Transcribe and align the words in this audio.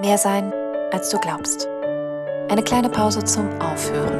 Mehr 0.00 0.18
sein, 0.18 0.52
als 0.90 1.10
du 1.10 1.20
glaubst. 1.20 1.68
Eine 2.48 2.64
kleine 2.64 2.90
Pause 2.90 3.22
zum 3.22 3.48
Aufhören. 3.60 4.18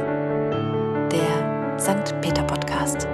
Der 1.09 1.77
St. 1.77 2.15
Peter 2.21 2.43
Podcast. 2.43 3.05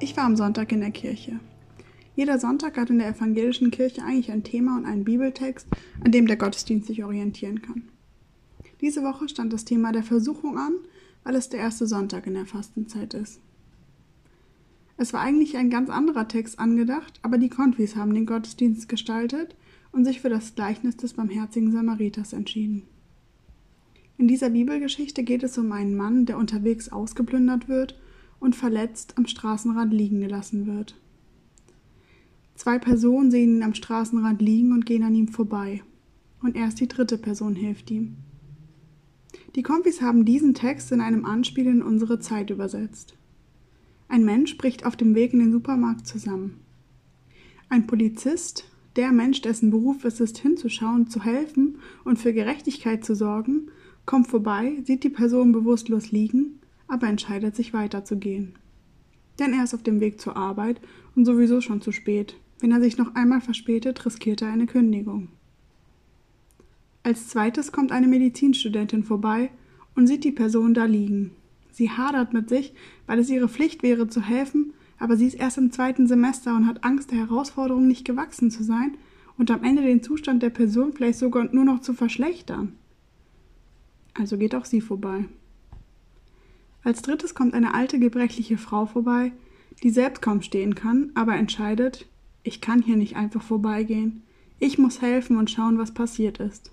Ich 0.00 0.16
war 0.16 0.24
am 0.24 0.34
Sonntag 0.34 0.72
in 0.72 0.80
der 0.80 0.90
Kirche. 0.90 1.38
Jeder 2.16 2.40
Sonntag 2.40 2.76
hat 2.76 2.90
in 2.90 2.98
der 2.98 3.10
evangelischen 3.10 3.70
Kirche 3.70 4.02
eigentlich 4.02 4.32
ein 4.32 4.42
Thema 4.42 4.78
und 4.78 4.84
einen 4.84 5.04
Bibeltext, 5.04 5.68
an 6.04 6.10
dem 6.10 6.26
der 6.26 6.38
Gottesdienst 6.38 6.88
sich 6.88 7.04
orientieren 7.04 7.62
kann. 7.62 7.88
Diese 8.80 9.04
Woche 9.04 9.28
stand 9.28 9.52
das 9.52 9.64
Thema 9.64 9.92
der 9.92 10.02
Versuchung 10.02 10.58
an, 10.58 10.72
weil 11.22 11.36
es 11.36 11.48
der 11.50 11.60
erste 11.60 11.86
Sonntag 11.86 12.26
in 12.26 12.34
der 12.34 12.46
Fastenzeit 12.46 13.14
ist. 13.14 13.40
Es 14.96 15.12
war 15.12 15.20
eigentlich 15.20 15.56
ein 15.56 15.68
ganz 15.68 15.90
anderer 15.90 16.26
Text 16.26 16.58
angedacht, 16.58 17.18
aber 17.22 17.38
die 17.38 17.50
Konfis 17.50 17.96
haben 17.96 18.14
den 18.14 18.26
Gottesdienst 18.26 18.88
gestaltet 18.88 19.54
und 19.92 20.04
sich 20.04 20.20
für 20.20 20.30
das 20.30 20.54
Gleichnis 20.54 20.96
des 20.96 21.14
barmherzigen 21.14 21.70
Samariters 21.70 22.32
entschieden. 22.32 22.82
In 24.18 24.28
dieser 24.28 24.50
Bibelgeschichte 24.50 25.22
geht 25.22 25.42
es 25.42 25.58
um 25.58 25.70
einen 25.72 25.94
Mann, 25.94 26.24
der 26.24 26.38
unterwegs 26.38 26.88
ausgeplündert 26.88 27.68
wird 27.68 28.00
und 28.40 28.56
verletzt 28.56 29.18
am 29.18 29.26
Straßenrand 29.26 29.92
liegen 29.92 30.20
gelassen 30.20 30.66
wird. 30.66 30.98
Zwei 32.54 32.78
Personen 32.78 33.30
sehen 33.30 33.56
ihn 33.56 33.62
am 33.62 33.74
Straßenrand 33.74 34.40
liegen 34.40 34.72
und 34.72 34.86
gehen 34.86 35.02
an 35.02 35.14
ihm 35.14 35.28
vorbei. 35.28 35.82
Und 36.40 36.56
erst 36.56 36.80
die 36.80 36.88
dritte 36.88 37.18
Person 37.18 37.54
hilft 37.54 37.90
ihm. 37.90 38.16
Die 39.54 39.62
Konfis 39.62 40.00
haben 40.00 40.24
diesen 40.24 40.54
Text 40.54 40.90
in 40.92 41.02
einem 41.02 41.26
Anspiel 41.26 41.66
in 41.66 41.82
unsere 41.82 42.18
Zeit 42.18 42.48
übersetzt. 42.48 43.16
Ein 44.08 44.24
Mensch 44.24 44.56
bricht 44.56 44.86
auf 44.86 44.96
dem 44.96 45.14
Weg 45.14 45.32
in 45.32 45.40
den 45.40 45.52
Supermarkt 45.52 46.06
zusammen. 46.06 46.60
Ein 47.68 47.86
Polizist, 47.86 48.64
der 48.94 49.12
Mensch, 49.12 49.42
dessen 49.42 49.70
Beruf 49.70 50.04
es 50.04 50.20
ist, 50.20 50.38
hinzuschauen, 50.38 51.08
zu 51.08 51.22
helfen 51.22 51.78
und 52.04 52.18
für 52.18 52.32
Gerechtigkeit 52.32 53.04
zu 53.04 53.14
sorgen, 53.14 53.70
kommt 54.06 54.28
vorbei, 54.28 54.78
sieht 54.84 55.02
die 55.04 55.10
Person 55.10 55.52
bewusstlos 55.52 56.12
liegen, 56.12 56.60
aber 56.86 57.08
entscheidet 57.08 57.56
sich 57.56 57.74
weiterzugehen. 57.74 58.54
Denn 59.38 59.52
er 59.52 59.64
ist 59.64 59.74
auf 59.74 59.82
dem 59.82 60.00
Weg 60.00 60.20
zur 60.20 60.36
Arbeit 60.36 60.80
und 61.14 61.24
sowieso 61.24 61.60
schon 61.60 61.82
zu 61.82 61.92
spät. 61.92 62.36
Wenn 62.60 62.72
er 62.72 62.80
sich 62.80 62.96
noch 62.96 63.14
einmal 63.14 63.40
verspätet, 63.40 64.06
riskiert 64.06 64.40
er 64.40 64.48
eine 64.48 64.66
Kündigung. 64.66 65.28
Als 67.02 67.28
zweites 67.28 67.70
kommt 67.70 67.92
eine 67.92 68.06
Medizinstudentin 68.06 69.04
vorbei 69.04 69.50
und 69.94 70.06
sieht 70.06 70.24
die 70.24 70.32
Person 70.32 70.72
da 70.72 70.84
liegen. 70.84 71.32
Sie 71.76 71.90
hadert 71.90 72.32
mit 72.32 72.48
sich, 72.48 72.72
weil 73.06 73.18
es 73.18 73.28
ihre 73.28 73.50
Pflicht 73.50 73.82
wäre 73.82 74.08
zu 74.08 74.22
helfen, 74.22 74.72
aber 74.98 75.18
sie 75.18 75.26
ist 75.26 75.34
erst 75.34 75.58
im 75.58 75.70
zweiten 75.70 76.06
Semester 76.06 76.56
und 76.56 76.66
hat 76.66 76.84
Angst, 76.84 77.10
der 77.10 77.18
Herausforderung 77.18 77.86
nicht 77.86 78.06
gewachsen 78.06 78.50
zu 78.50 78.64
sein 78.64 78.96
und 79.36 79.50
am 79.50 79.62
Ende 79.62 79.82
den 79.82 80.02
Zustand 80.02 80.42
der 80.42 80.48
Person 80.48 80.94
vielleicht 80.94 81.18
sogar 81.18 81.44
nur 81.52 81.66
noch 81.66 81.82
zu 81.82 81.92
verschlechtern. 81.92 82.72
Also 84.14 84.38
geht 84.38 84.54
auch 84.54 84.64
sie 84.64 84.80
vorbei. 84.80 85.26
Als 86.82 87.02
drittes 87.02 87.34
kommt 87.34 87.52
eine 87.52 87.74
alte 87.74 87.98
gebrechliche 87.98 88.56
Frau 88.56 88.86
vorbei, 88.86 89.32
die 89.82 89.90
selbst 89.90 90.22
kaum 90.22 90.40
stehen 90.40 90.74
kann, 90.74 91.10
aber 91.12 91.34
entscheidet, 91.34 92.06
ich 92.42 92.62
kann 92.62 92.80
hier 92.80 92.96
nicht 92.96 93.16
einfach 93.16 93.42
vorbeigehen. 93.42 94.22
Ich 94.58 94.78
muss 94.78 95.02
helfen 95.02 95.36
und 95.36 95.50
schauen, 95.50 95.76
was 95.76 95.92
passiert 95.92 96.38
ist. 96.38 96.72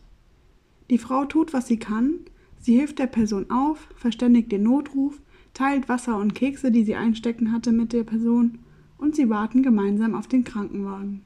Die 0.90 0.98
Frau 0.98 1.26
tut, 1.26 1.52
was 1.52 1.68
sie 1.68 1.78
kann, 1.78 2.20
Sie 2.64 2.78
hilft 2.78 2.98
der 3.00 3.08
Person 3.08 3.52
auf, 3.52 3.90
verständigt 3.98 4.50
den 4.50 4.64
Notruf, 4.64 5.22
teilt 5.54 5.90
Wasser 5.90 6.18
und 6.18 6.34
Kekse, 6.34 6.72
die 6.72 6.86
sie 6.86 6.96
einstecken 6.96 7.52
hatte, 7.52 7.74
mit 7.74 7.92
der 7.92 8.06
Person 8.06 8.60
und 8.98 9.18
sie 9.18 9.30
warten 9.30 9.64
gemeinsam 9.64 10.16
auf 10.16 10.28
den 10.28 10.46
Krankenwagen. 10.46 11.26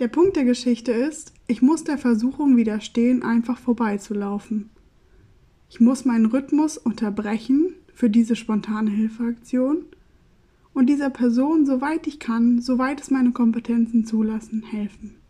Der 0.00 0.08
Punkt 0.08 0.36
der 0.36 0.44
Geschichte 0.44 0.92
ist, 0.92 1.32
ich 1.46 1.62
muss 1.62 1.82
der 1.82 1.96
Versuchung 1.96 2.58
widerstehen, 2.58 3.22
einfach 3.22 3.56
vorbeizulaufen. 3.56 4.68
Ich 5.70 5.80
muss 5.80 6.04
meinen 6.04 6.26
Rhythmus 6.26 6.76
unterbrechen 6.76 7.72
für 7.94 8.10
diese 8.10 8.36
spontane 8.36 8.90
Hilfeaktion 8.90 9.86
und 10.74 10.90
dieser 10.90 11.08
Person, 11.08 11.64
soweit 11.64 12.06
ich 12.06 12.18
kann, 12.18 12.60
soweit 12.60 13.00
es 13.00 13.10
meine 13.10 13.32
Kompetenzen 13.32 14.04
zulassen, 14.04 14.62
helfen. 14.62 15.21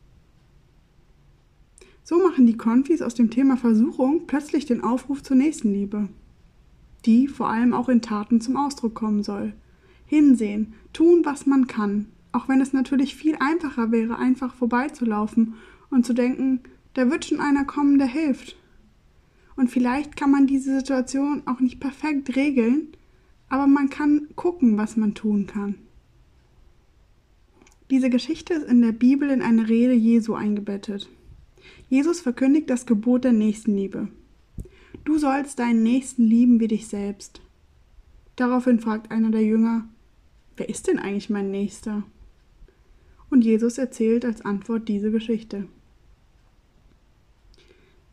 So 2.04 2.18
machen 2.18 2.46
die 2.46 2.56
Konfis 2.56 3.00
aus 3.00 3.14
dem 3.14 3.30
Thema 3.30 3.56
Versuchung 3.56 4.26
plötzlich 4.26 4.66
den 4.66 4.82
Aufruf 4.82 5.22
zur 5.22 5.36
Nächstenliebe, 5.36 6.08
die 7.06 7.28
vor 7.28 7.48
allem 7.48 7.74
auch 7.74 7.88
in 7.88 8.02
Taten 8.02 8.40
zum 8.40 8.56
Ausdruck 8.56 8.94
kommen 8.94 9.22
soll. 9.22 9.52
Hinsehen, 10.06 10.74
tun, 10.92 11.22
was 11.24 11.46
man 11.46 11.66
kann, 11.68 12.06
auch 12.32 12.48
wenn 12.48 12.60
es 12.60 12.72
natürlich 12.72 13.14
viel 13.14 13.36
einfacher 13.38 13.92
wäre, 13.92 14.18
einfach 14.18 14.54
vorbeizulaufen 14.54 15.54
und 15.90 16.04
zu 16.04 16.12
denken, 16.12 16.60
da 16.94 17.10
wird 17.10 17.24
schon 17.24 17.40
einer 17.40 17.64
kommen, 17.64 17.98
der 17.98 18.08
hilft. 18.08 18.56
Und 19.56 19.70
vielleicht 19.70 20.16
kann 20.16 20.30
man 20.30 20.46
diese 20.46 20.78
Situation 20.78 21.42
auch 21.46 21.60
nicht 21.60 21.78
perfekt 21.78 22.34
regeln, 22.36 22.88
aber 23.48 23.66
man 23.66 23.90
kann 23.90 24.28
gucken, 24.34 24.76
was 24.78 24.96
man 24.96 25.14
tun 25.14 25.46
kann. 25.46 25.76
Diese 27.90 28.08
Geschichte 28.08 28.54
ist 28.54 28.68
in 28.68 28.80
der 28.80 28.92
Bibel 28.92 29.28
in 29.28 29.42
eine 29.42 29.68
Rede 29.68 29.92
Jesu 29.92 30.34
eingebettet. 30.34 31.08
Jesus 31.88 32.20
verkündigt 32.20 32.70
das 32.70 32.86
Gebot 32.86 33.24
der 33.24 33.32
Nächstenliebe. 33.32 34.08
Du 35.04 35.18
sollst 35.18 35.58
deinen 35.58 35.82
Nächsten 35.82 36.24
lieben 36.24 36.60
wie 36.60 36.68
dich 36.68 36.86
selbst. 36.86 37.40
Daraufhin 38.36 38.80
fragt 38.80 39.10
einer 39.10 39.30
der 39.30 39.42
Jünger, 39.42 39.88
wer 40.56 40.68
ist 40.68 40.86
denn 40.86 40.98
eigentlich 40.98 41.30
mein 41.30 41.50
Nächster? 41.50 42.02
Und 43.30 43.44
Jesus 43.44 43.78
erzählt 43.78 44.24
als 44.24 44.44
Antwort 44.44 44.88
diese 44.88 45.10
Geschichte. 45.10 45.66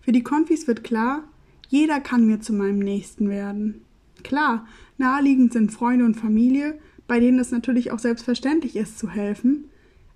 Für 0.01 0.11
die 0.11 0.23
Konfis 0.23 0.67
wird 0.67 0.83
klar, 0.83 1.23
jeder 1.67 1.99
kann 1.99 2.25
mir 2.25 2.39
zu 2.39 2.53
meinem 2.53 2.79
Nächsten 2.79 3.29
werden. 3.29 3.81
Klar, 4.23 4.67
naheliegend 4.97 5.53
sind 5.53 5.71
Freunde 5.71 6.05
und 6.05 6.15
Familie, 6.15 6.79
bei 7.07 7.19
denen 7.19 7.39
es 7.39 7.51
natürlich 7.51 7.91
auch 7.91 7.99
selbstverständlich 7.99 8.75
ist 8.75 8.97
zu 8.97 9.09
helfen, 9.09 9.68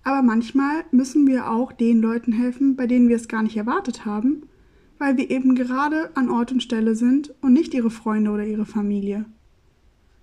aber 0.03 0.22
manchmal 0.22 0.84
müssen 0.91 1.28
wir 1.28 1.50
auch 1.50 1.72
den 1.72 2.02
Leuten 2.02 2.34
helfen, 2.34 2.75
bei 2.75 2.88
denen 2.88 3.08
wir 3.08 3.16
es 3.16 3.28
gar 3.28 3.44
nicht 3.44 3.58
erwartet 3.58 4.06
haben, 4.06 4.44
weil 4.97 5.18
wir 5.18 5.30
eben 5.31 5.56
gerade 5.56 6.16
an 6.16 6.30
Ort 6.30 6.52
und 6.52 6.62
Stelle 6.64 6.96
sind 6.96 7.34
und 7.41 7.53
nicht 7.53 7.74
ihre 7.74 7.90
Freunde 7.90 8.31
oder 8.31 8.46
ihre 8.46 8.66
Familie. 8.66 9.25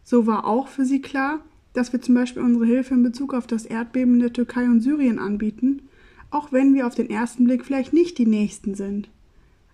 So 0.04 0.26
war 0.26 0.46
auch 0.46 0.68
für 0.68 0.84
sie 0.84 1.00
klar, 1.00 1.40
dass 1.72 1.92
wir 1.92 2.00
zum 2.00 2.14
Beispiel 2.14 2.42
unsere 2.42 2.66
Hilfe 2.66 2.94
in 2.94 3.02
Bezug 3.02 3.32
auf 3.32 3.46
das 3.46 3.64
Erdbeben 3.64 4.14
in 4.14 4.20
der 4.20 4.32
Türkei 4.32 4.64
und 4.64 4.80
Syrien 4.80 5.18
anbieten, 5.18 5.82
auch 6.30 6.52
wenn 6.52 6.74
wir 6.74 6.86
auf 6.86 6.94
den 6.94 7.10
ersten 7.10 7.44
Blick 7.44 7.64
vielleicht 7.64 7.92
nicht 7.92 8.18
die 8.18 8.26
Nächsten 8.26 8.74
sind. 8.74 9.08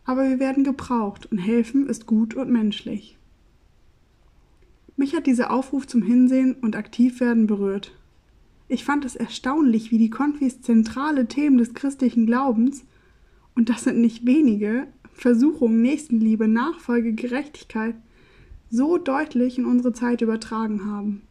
Aber 0.04 0.28
wir 0.28 0.38
werden 0.38 0.62
gebraucht 0.62 1.26
und 1.26 1.38
helfen 1.38 1.88
ist 1.88 2.06
gut 2.06 2.34
und 2.34 2.50
menschlich. 2.50 3.18
Mich 4.96 5.14
hat 5.14 5.26
dieser 5.26 5.50
Aufruf 5.50 5.86
zum 5.86 6.02
Hinsehen 6.02 6.54
und 6.54 6.76
Aktivwerden 6.76 7.46
berührt. 7.46 7.92
Ich 8.68 8.84
fand 8.84 9.04
es 9.04 9.14
erstaunlich, 9.14 9.90
wie 9.90 9.98
die 9.98 10.10
Konfis 10.10 10.60
zentrale 10.60 11.26
Themen 11.26 11.58
des 11.58 11.74
christlichen 11.74 12.26
Glaubens, 12.26 12.84
und 13.54 13.68
das 13.68 13.84
sind 13.84 14.00
nicht 14.00 14.26
wenige, 14.26 14.86
Versuchung, 15.12 15.80
Nächstenliebe, 15.80 16.46
Nachfolge, 16.46 17.14
Gerechtigkeit, 17.14 17.94
so 18.70 18.98
deutlich 18.98 19.58
in 19.58 19.64
unsere 19.64 19.92
Zeit 19.92 20.20
übertragen 20.20 20.84
haben. 20.84 21.22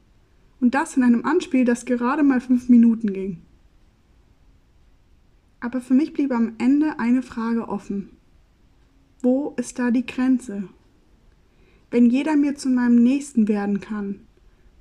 Und 0.59 0.73
das 0.73 0.97
in 0.97 1.03
einem 1.03 1.25
Anspiel, 1.25 1.65
das 1.65 1.85
gerade 1.85 2.23
mal 2.23 2.41
fünf 2.41 2.69
Minuten 2.69 3.13
ging. 3.13 3.41
Aber 5.59 5.81
für 5.81 5.93
mich 5.93 6.13
blieb 6.13 6.31
am 6.31 6.53
Ende 6.57 6.99
eine 6.99 7.21
Frage 7.21 7.67
offen. 7.67 8.09
Wo 9.21 9.53
ist 9.57 9.77
da 9.77 9.91
die 9.91 10.05
Grenze? 10.05 10.69
Wenn 11.91 12.09
jeder 12.09 12.35
mir 12.35 12.55
zu 12.55 12.69
meinem 12.69 13.03
Nächsten 13.03 13.47
werden 13.47 13.81
kann, 13.81 14.21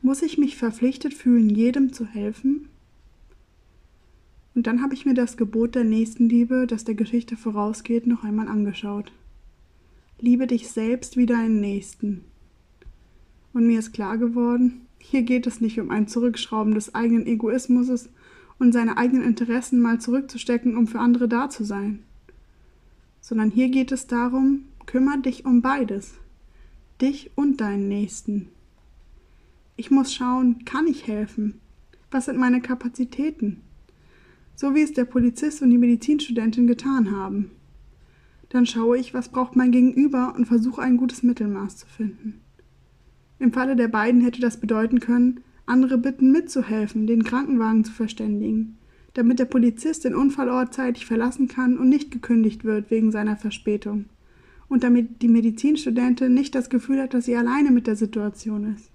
muss 0.04 0.20
ich 0.20 0.36
mich 0.36 0.56
verpflichtet 0.56 1.14
fühlen, 1.14 1.48
jedem 1.48 1.94
zu 1.94 2.04
helfen? 2.04 2.68
Und 4.54 4.66
dann 4.66 4.82
habe 4.82 4.92
ich 4.92 5.06
mir 5.06 5.14
das 5.14 5.38
Gebot 5.38 5.74
der 5.74 5.84
Nächstenliebe, 5.84 6.66
das 6.66 6.84
der 6.84 6.94
Geschichte 6.94 7.38
vorausgeht, 7.38 8.06
noch 8.06 8.22
einmal 8.22 8.48
angeschaut. 8.48 9.12
Liebe 10.20 10.46
dich 10.46 10.68
selbst 10.68 11.16
wie 11.16 11.24
deinen 11.24 11.58
Nächsten. 11.58 12.20
Und 13.54 13.66
mir 13.66 13.78
ist 13.78 13.92
klar 13.92 14.18
geworden, 14.18 14.82
hier 14.98 15.22
geht 15.22 15.46
es 15.46 15.62
nicht 15.62 15.80
um 15.80 15.90
ein 15.90 16.06
Zurückschrauben 16.06 16.74
des 16.74 16.94
eigenen 16.94 17.26
Egoismus 17.26 18.10
und 18.58 18.72
seine 18.72 18.98
eigenen 18.98 19.24
Interessen 19.24 19.80
mal 19.80 20.00
zurückzustecken, 20.00 20.76
um 20.76 20.86
für 20.86 21.00
andere 21.00 21.28
da 21.28 21.48
zu 21.48 21.64
sein. 21.64 22.00
Sondern 23.22 23.50
hier 23.50 23.70
geht 23.70 23.90
es 23.90 24.06
darum, 24.06 24.66
kümmere 24.84 25.20
dich 25.20 25.46
um 25.46 25.62
beides. 25.62 26.12
Dich 27.00 27.30
und 27.36 27.62
deinen 27.62 27.88
Nächsten. 27.88 28.50
Ich 29.76 29.90
muss 29.90 30.14
schauen, 30.14 30.64
kann 30.64 30.86
ich 30.86 31.08
helfen? 31.08 31.60
Was 32.12 32.26
sind 32.26 32.38
meine 32.38 32.60
Kapazitäten? 32.60 33.62
So 34.54 34.76
wie 34.76 34.82
es 34.82 34.92
der 34.92 35.04
Polizist 35.04 35.62
und 35.62 35.70
die 35.70 35.78
Medizinstudentin 35.78 36.68
getan 36.68 37.10
haben. 37.10 37.50
Dann 38.50 38.66
schaue 38.66 38.98
ich, 38.98 39.14
was 39.14 39.30
braucht 39.30 39.56
mein 39.56 39.72
Gegenüber 39.72 40.32
und 40.36 40.46
versuche 40.46 40.80
ein 40.80 40.96
gutes 40.96 41.24
Mittelmaß 41.24 41.76
zu 41.78 41.86
finden. 41.88 42.40
Im 43.40 43.52
Falle 43.52 43.74
der 43.74 43.88
beiden 43.88 44.20
hätte 44.20 44.40
das 44.40 44.60
bedeuten 44.60 45.00
können, 45.00 45.40
andere 45.66 45.98
bitten 45.98 46.30
mitzuhelfen, 46.30 47.08
den 47.08 47.24
Krankenwagen 47.24 47.82
zu 47.82 47.90
verständigen, 47.90 48.78
damit 49.14 49.40
der 49.40 49.46
Polizist 49.46 50.04
den 50.04 50.14
Unfallort 50.14 50.72
zeitig 50.72 51.04
verlassen 51.04 51.48
kann 51.48 51.78
und 51.78 51.88
nicht 51.88 52.12
gekündigt 52.12 52.62
wird 52.62 52.92
wegen 52.92 53.10
seiner 53.10 53.36
Verspätung. 53.36 54.04
Und 54.68 54.84
damit 54.84 55.20
die 55.20 55.28
Medizinstudentin 55.28 56.32
nicht 56.32 56.54
das 56.54 56.70
Gefühl 56.70 57.02
hat, 57.02 57.12
dass 57.12 57.24
sie 57.24 57.34
alleine 57.34 57.72
mit 57.72 57.88
der 57.88 57.96
Situation 57.96 58.72
ist. 58.72 58.93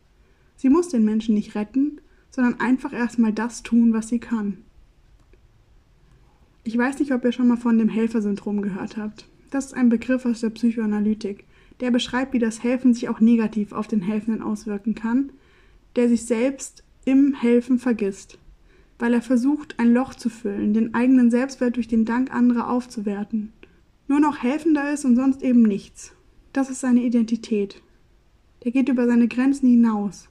Sie 0.60 0.68
muss 0.68 0.90
den 0.90 1.06
Menschen 1.06 1.36
nicht 1.36 1.56
retten, 1.56 2.02
sondern 2.32 2.60
einfach 2.60 2.92
erstmal 2.92 3.32
das 3.32 3.64
tun, 3.64 3.94
was 3.94 4.10
sie 4.10 4.20
kann. 4.20 4.58
Ich 6.66 6.78
weiß 6.78 7.00
nicht, 7.00 7.14
ob 7.14 7.24
ihr 7.24 7.32
schon 7.32 7.48
mal 7.48 7.56
von 7.56 7.78
dem 7.78 7.88
Helfersyndrom 7.88 8.62
gehört 8.62 8.98
habt. 8.98 9.26
Das 9.52 9.68
ist 9.68 9.74
ein 9.74 9.88
Begriff 9.88 10.26
aus 10.26 10.42
der 10.42 10.50
Psychoanalytik, 10.50 11.46
der 11.80 11.92
beschreibt, 11.92 12.34
wie 12.34 12.40
das 12.40 12.62
Helfen 12.62 12.94
sich 12.94 13.08
auch 13.08 13.22
negativ 13.22 13.72
auf 13.72 13.88
den 13.88 14.02
Helfenden 14.02 14.44
auswirken 14.44 14.96
kann, 14.96 15.32
der 15.96 16.10
sich 16.10 16.26
selbst 16.26 16.84
im 17.06 17.36
Helfen 17.36 17.80
vergisst, 17.80 18.38
weil 19.00 19.14
er 19.14 19.22
versucht, 19.22 19.80
ein 19.80 19.94
Loch 19.94 20.14
zu 20.14 20.30
füllen, 20.30 20.74
den 20.74 20.94
eigenen 20.94 21.32
Selbstwert 21.32 21.78
durch 21.78 21.88
den 21.88 22.04
Dank 22.04 22.34
anderer 22.34 22.70
aufzuwerten. 22.70 23.54
Nur 24.10 24.20
noch 24.20 24.44
helfender 24.44 24.92
ist 24.92 25.06
und 25.06 25.16
sonst 25.16 25.42
eben 25.42 25.64
nichts. 25.64 26.12
Das 26.52 26.70
ist 26.70 26.82
seine 26.82 27.02
Identität. 27.02 27.82
Der 28.66 28.74
geht 28.74 28.90
über 28.90 29.08
seine 29.08 29.30
Grenzen 29.30 29.70
hinaus. 29.70 30.28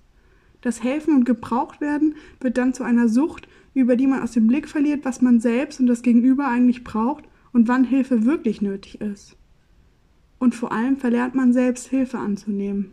Das 0.61 0.83
Helfen 0.83 1.15
und 1.15 1.25
gebraucht 1.25 1.81
werden 1.81 2.15
wird 2.41 2.59
dann 2.59 2.75
zu 2.75 2.83
einer 2.83 3.09
Sucht, 3.09 3.49
über 3.75 3.97
die 3.97 4.07
man 4.07 4.23
aus 4.23 4.33
dem 4.33 4.47
Blick 4.47 4.69
verliert, 4.69 5.05
was 5.05 5.23
man 5.23 5.41
selbst 5.41 5.79
und 5.79 5.87
das 5.87 6.03
Gegenüber 6.03 6.49
eigentlich 6.49 6.83
braucht 6.83 7.25
und 7.53 7.69
wann 7.69 7.85
Hilfe 7.85 8.25
wirklich 8.25 8.61
nötig 8.61 9.01
ist. 9.01 9.37
Und 10.39 10.55
vor 10.55 10.73
allem 10.73 10.97
verlernt 10.97 11.35
man 11.35 11.53
selbst 11.53 11.89
Hilfe 11.89 12.19
anzunehmen. 12.19 12.93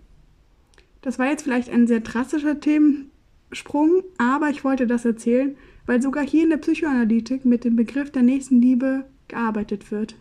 Das 1.01 1.19
war 1.19 1.27
jetzt 1.27 1.43
vielleicht 1.43 1.69
ein 1.69 1.87
sehr 1.87 1.99
drastischer 1.99 2.59
Themensprung, 2.59 4.03
aber 4.17 4.49
ich 4.49 4.63
wollte 4.63 4.87
das 4.87 5.05
erzählen, 5.05 5.55
weil 5.85 6.01
sogar 6.01 6.25
hier 6.25 6.43
in 6.43 6.49
der 6.49 6.57
Psychoanalytik 6.57 7.45
mit 7.45 7.63
dem 7.63 7.75
Begriff 7.75 8.11
der 8.11 8.23
Nächstenliebe 8.23 9.05
gearbeitet 9.27 9.91
wird. 9.91 10.15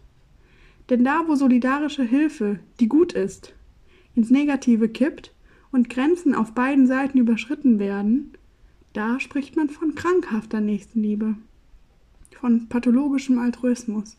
Denn 0.90 1.05
da, 1.05 1.25
wo 1.26 1.35
solidarische 1.35 2.02
Hilfe, 2.02 2.58
die 2.81 2.88
gut 2.88 3.14
ist, 3.14 3.55
ins 4.14 4.31
Negative 4.31 4.88
kippt 4.88 5.34
und 5.75 5.91
Grenzen 5.91 6.35
auf 6.35 6.53
beiden 6.53 6.87
Seiten 6.87 7.19
überschritten 7.19 7.81
werden, 7.81 8.32
da 8.93 9.19
spricht 9.19 9.56
man 9.56 9.69
von 9.69 9.97
krankhafter 9.97 10.61
Nächstenliebe, 10.61 11.35
von 12.41 12.69
pathologischem 12.69 13.41
Altruismus, 13.41 14.17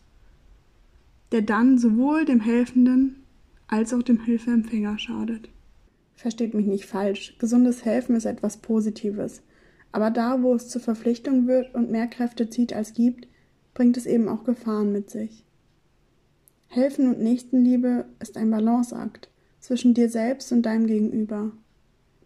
der 1.31 1.43
dann 1.43 1.77
sowohl 1.77 2.25
dem 2.25 2.41
Helfenden 2.41 3.23
als 3.67 3.93
auch 3.93 4.03
dem 4.03 4.25
Hilfeempfänger 4.25 4.99
schadet. 4.99 5.49
Versteht 6.13 6.53
mich 6.53 6.65
nicht 6.65 6.85
falsch, 6.85 7.37
gesundes 7.39 7.85
Helfen 7.85 8.17
ist 8.17 8.25
etwas 8.25 8.57
Positives, 8.57 9.41
aber 9.93 10.11
da, 10.11 10.41
wo 10.41 10.53
es 10.55 10.67
zur 10.67 10.81
Verpflichtung 10.81 11.47
wird 11.47 11.73
und 11.73 11.89
mehr 11.89 12.07
Kräfte 12.07 12.49
zieht 12.49 12.73
als 12.73 12.93
gibt, 12.93 13.29
bringt 13.73 13.95
es 13.95 14.05
eben 14.05 14.27
auch 14.27 14.43
Gefahren 14.43 14.91
mit 14.91 15.09
sich. 15.09 15.45
Helfen 16.67 17.07
und 17.07 17.21
Nächstenliebe 17.21 18.05
ist 18.19 18.35
ein 18.35 18.51
Balanceakt 18.51 19.29
zwischen 19.65 19.95
dir 19.95 20.09
selbst 20.09 20.51
und 20.51 20.61
deinem 20.61 20.85
Gegenüber. 20.85 21.51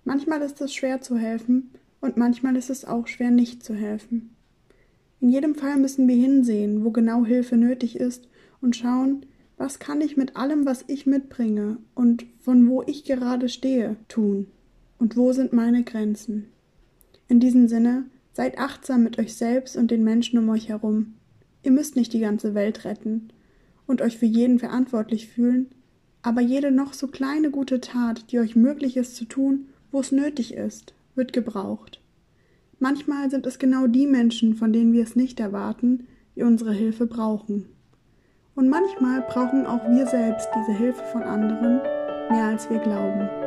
Manchmal 0.04 0.42
ist 0.42 0.60
es 0.60 0.74
schwer 0.74 1.02
zu 1.02 1.18
helfen, 1.18 1.72
und 2.02 2.18
manchmal 2.18 2.56
ist 2.56 2.70
es 2.70 2.86
auch 2.86 3.08
schwer, 3.08 3.32
nicht 3.32 3.64
zu 3.64 3.74
helfen. 3.74 4.36
In 5.22 5.30
jedem 5.30 5.56
Fall 5.56 5.78
müssen 5.78 6.08
wir 6.08 6.16
hinsehen, 6.16 6.86
wo 6.86 6.92
genau 6.92 7.26
Hilfe 7.26 7.58
nötig 7.58 7.98
ist 7.98 8.28
und 8.62 8.76
schauen, 8.76 9.26
was 9.58 9.80
kann 9.80 10.00
ich 10.00 10.16
mit 10.16 10.38
allem, 10.38 10.66
was 10.66 10.86
ich 10.88 11.06
mitbringe 11.06 11.78
und 11.96 12.26
von 12.40 12.70
wo 12.70 12.84
ich 12.84 13.04
gerade 13.04 13.50
stehe, 13.50 13.98
tun 14.08 14.48
und 14.98 15.18
wo 15.18 15.34
sind 15.34 15.52
meine 15.52 15.84
Grenzen. 15.84 16.48
In 17.28 17.40
diesem 17.40 17.68
Sinne, 17.68 18.06
seid 18.34 18.58
achtsam 18.58 19.04
mit 19.04 19.20
euch 19.20 19.36
selbst 19.36 19.76
und 19.76 19.92
den 19.92 20.04
Menschen 20.04 20.40
um 20.40 20.48
euch 20.50 20.70
herum. 20.70 21.16
Ihr 21.64 21.72
müsst 21.72 21.98
nicht 21.98 22.14
die 22.14 22.22
ganze 22.22 22.54
Welt 22.54 22.86
retten 22.86 23.30
und 23.86 24.02
euch 24.02 24.18
für 24.18 24.26
jeden 24.26 24.60
verantwortlich 24.60 25.28
fühlen, 25.28 25.68
aber 26.22 26.42
jede 26.42 26.72
noch 26.72 26.94
so 26.94 27.08
kleine 27.08 27.50
gute 27.50 27.80
Tat, 27.80 28.32
die 28.32 28.40
euch 28.40 28.56
möglich 28.56 28.98
ist 28.98 29.16
zu 29.16 29.26
tun, 29.26 29.70
wo 29.92 30.00
es 30.00 30.12
nötig 30.12 30.54
ist, 30.54 30.94
wird 31.16 31.34
gebraucht. 31.34 32.02
Manchmal 32.80 33.30
sind 33.30 33.46
es 33.46 33.60
genau 33.60 33.88
die 33.88 34.08
Menschen, 34.08 34.56
von 34.56 34.72
denen 34.72 34.94
wir 34.94 35.04
es 35.04 35.16
nicht 35.16 35.40
erwarten, 35.40 36.08
die 36.36 36.44
unsere 36.44 36.74
Hilfe 36.74 37.06
brauchen. 37.06 37.66
Und 38.56 38.70
manchmal 38.70 39.22
brauchen 39.22 39.66
auch 39.66 39.90
wir 39.90 40.08
selbst 40.08 40.48
diese 40.56 40.78
Hilfe 40.78 41.04
von 41.12 41.24
anderen 41.24 41.82
mehr 42.30 42.46
als 42.46 42.70
wir 42.70 42.80
glauben. 42.80 43.39